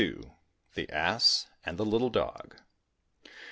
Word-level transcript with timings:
THE 0.73 0.89
ASS 0.89 1.45
AND 1.63 1.77
THE 1.77 1.85
LITTLE 1.85 2.09
DOG. 2.09 2.55